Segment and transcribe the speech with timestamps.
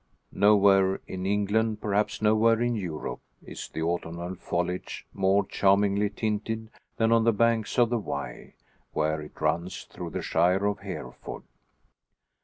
[0.33, 7.11] Nowhere in England, perhaps nowhere in Europe, is the autumnal foliage more charmingly tinted than
[7.11, 8.55] on the banks of the Wye,
[8.93, 11.43] where it runs through the shire of Hereford.